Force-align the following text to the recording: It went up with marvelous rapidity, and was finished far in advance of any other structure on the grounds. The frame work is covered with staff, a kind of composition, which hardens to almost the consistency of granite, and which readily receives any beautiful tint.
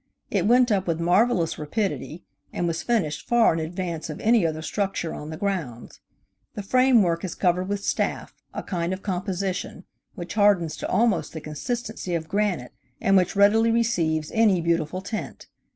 It 0.31 0.47
went 0.47 0.71
up 0.71 0.87
with 0.87 0.99
marvelous 0.99 1.59
rapidity, 1.59 2.23
and 2.51 2.65
was 2.65 2.81
finished 2.81 3.27
far 3.29 3.53
in 3.53 3.59
advance 3.59 4.09
of 4.09 4.19
any 4.19 4.47
other 4.47 4.63
structure 4.63 5.13
on 5.13 5.29
the 5.29 5.37
grounds. 5.37 5.99
The 6.55 6.63
frame 6.63 7.03
work 7.03 7.23
is 7.23 7.35
covered 7.35 7.67
with 7.69 7.83
staff, 7.85 8.33
a 8.51 8.63
kind 8.63 8.93
of 8.93 9.03
composition, 9.03 9.83
which 10.15 10.33
hardens 10.33 10.75
to 10.77 10.89
almost 10.89 11.33
the 11.33 11.39
consistency 11.39 12.15
of 12.15 12.27
granite, 12.27 12.73
and 12.99 13.15
which 13.15 13.35
readily 13.35 13.69
receives 13.69 14.31
any 14.31 14.59
beautiful 14.59 15.01
tint. 15.01 15.45